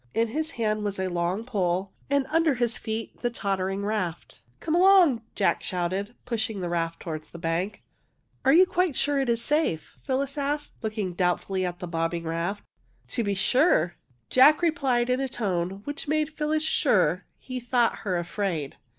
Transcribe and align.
In 0.15 0.29
his 0.29 0.49
hand 0.57 0.83
was 0.83 0.97
a 0.97 1.09
long 1.09 1.43
pole, 1.45 1.91
and 2.09 2.25
under 2.31 2.55
his 2.55 2.75
feet 2.75 3.21
the 3.21 3.29
tottering 3.29 3.85
raft." 3.85 4.41
Come 4.59 4.73
along!'' 4.73 5.21
Jack 5.35 5.61
shouted, 5.61 6.15
pushing 6.25 6.59
the 6.59 6.69
raft 6.69 6.99
toward 7.01 7.25
the 7.25 7.37
bank.'' 7.37 7.83
Are 8.43 8.51
you 8.51 8.65
quite 8.65 8.95
sure 8.95 9.19
it 9.19 9.29
is 9.29 9.43
safe?" 9.43 9.97
Phyllis 10.07 10.39
asked, 10.39 10.73
looking 10.81 11.13
doubtfully 11.13 11.63
at 11.67 11.77
the 11.77 11.87
bobbing 11.87 12.23
raft. 12.23 12.63
^^ 13.07 13.09
To 13.11 13.23
be 13.23 13.35
sure!" 13.35 13.93
Jack 14.31 14.63
replied, 14.63 15.11
in 15.11 15.19
a 15.19 15.29
tone 15.29 15.81
which 15.83 16.07
made 16.07 16.33
Phyllis 16.33 16.63
sure 16.63 17.25
he 17.37 17.59
thought 17.59 17.99
her 17.99 18.17
afraid. 18.17 18.77